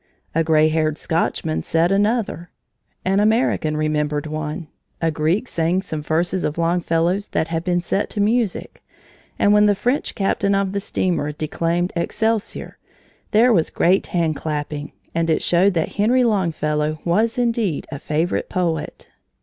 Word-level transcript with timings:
A 0.33 0.43
gray 0.43 0.69
haired 0.69 0.97
Scotchman 0.97 1.61
said 1.61 1.91
another, 1.91 2.49
an 3.05 3.19
American 3.19 3.77
remembered 3.77 4.25
one, 4.25 4.67
a 4.99 5.11
Greek 5.11 5.47
sang 5.47 5.79
some 5.83 6.01
verses 6.01 6.43
of 6.43 6.57
Longfellow's 6.57 7.27
that 7.27 7.49
had 7.49 7.63
been 7.63 7.81
set 7.83 8.09
to 8.09 8.19
music, 8.19 8.83
and 9.37 9.53
when 9.53 9.67
the 9.67 9.75
French 9.75 10.15
captain 10.15 10.55
of 10.55 10.71
the 10.71 10.79
steamer 10.79 11.31
declaimed 11.31 11.93
"Excelsior", 11.95 12.79
there 13.29 13.53
was 13.53 13.69
great 13.69 14.07
handclapping, 14.07 14.93
and 15.13 15.29
it 15.29 15.43
showed 15.43 15.75
that 15.75 15.97
Henry 15.97 16.23
Longfellow 16.23 16.97
was 17.05 17.37
indeed 17.37 17.85
a 17.91 17.99
favorite 17.99 18.49
poet. 18.49 19.07